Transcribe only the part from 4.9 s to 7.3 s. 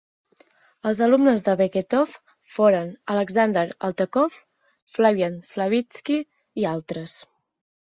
Flavian Flavitsky i altres.